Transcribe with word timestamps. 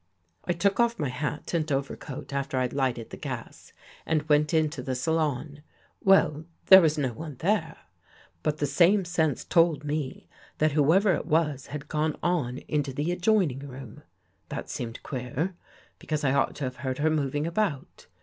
"I 0.45 0.53
took 0.53 0.79
off 0.79 0.97
my 0.97 1.09
hat 1.09 1.53
and 1.53 1.71
overcoat 1.71 2.33
after 2.33 2.57
I'd 2.57 2.73
lighted 2.73 3.11
the 3.11 3.17
gas, 3.17 3.71
and 4.03 4.27
went 4.27 4.51
Into 4.51 4.81
the 4.81 4.95
salon. 4.95 5.61
Well, 6.03 6.45
there 6.65 6.81
was 6.81 6.97
no 6.97 7.13
one 7.13 7.35
there. 7.35 7.77
But 8.41 8.57
the 8.57 8.65
same 8.65 9.05
sense 9.05 9.43
told 9.45 9.83
me 9.83 10.27
that 10.57 10.71
who 10.71 10.91
ever 10.91 11.13
it 11.13 11.27
was 11.27 11.67
had 11.67 11.87
gone 11.87 12.17
on 12.23 12.57
Into 12.67 12.91
the 12.93 13.11
adjoining 13.11 13.59
room. 13.59 14.01
That 14.49 14.71
seemed 14.71 15.03
queer, 15.03 15.53
because 15.99 16.23
I 16.23 16.33
ought 16.33 16.55
to 16.55 16.63
have 16.63 16.77
heard 16.77 16.97
her 16.97 17.11
moving 17.11 17.45
about. 17.45 18.07